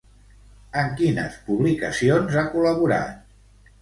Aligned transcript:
En 0.83 0.87
quines 1.01 1.37
publicacions 1.49 2.39
ha 2.43 2.47
col·laborat? 2.55 3.37